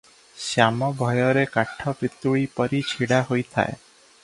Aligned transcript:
ଶ୍ୟାମ 0.43 0.87
ଭୟରେ 1.01 1.43
କାଠ 1.57 1.95
ପିତୁଳି 2.01 2.49
ପରି 2.61 2.83
ଛିଡ଼ା 2.95 3.23
ହୋଇଥାଏ। 3.31 3.79